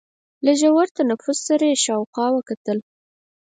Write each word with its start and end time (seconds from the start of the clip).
له 0.45 0.51
ژور 0.61 0.87
تنفس 0.97 1.37
سره 1.47 1.65
يې 1.71 1.77
شاوخوا 1.85 2.27
وکتل. 2.33 2.77